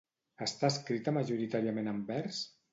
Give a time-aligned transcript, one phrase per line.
[0.45, 2.45] Està escrita majoritàriament en vers?